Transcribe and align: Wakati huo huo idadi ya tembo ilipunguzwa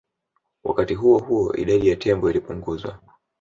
Wakati 0.63 0.93
huo 0.93 1.17
huo 1.17 1.53
idadi 1.55 1.89
ya 1.89 1.95
tembo 1.95 2.29
ilipunguzwa 2.29 2.99